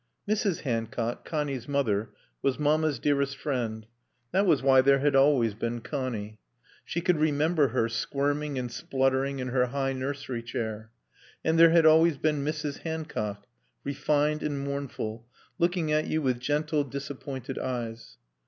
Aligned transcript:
Mrs. 0.27 0.61
Hancock, 0.61 1.25
Connie's 1.25 1.67
mother, 1.67 2.09
was 2.41 2.57
Mamma's 2.57 2.97
dearest 2.97 3.37
friend. 3.37 3.85
That 4.31 4.47
was 4.47 4.63
why 4.63 4.81
there 4.81 4.97
had 4.97 5.15
always 5.15 5.53
been 5.53 5.79
Connie. 5.81 6.39
She 6.83 7.01
could 7.01 7.17
remember 7.17 7.67
her, 7.67 7.87
squirming 7.87 8.57
and 8.57 8.71
spluttering 8.71 9.37
in 9.37 9.49
her 9.49 9.67
high 9.67 9.93
nursery 9.93 10.41
chair. 10.41 10.89
And 11.45 11.59
there 11.59 11.69
had 11.69 11.85
always 11.85 12.17
been 12.17 12.43
Mrs. 12.43 12.79
Hancock, 12.79 13.45
refined 13.83 14.41
and 14.41 14.59
mournful, 14.61 15.27
looking 15.59 15.91
at 15.91 16.07
you 16.07 16.19
with 16.19 16.39
gentle, 16.39 16.83
disappointed 16.83 17.59
eyes. 17.59 18.17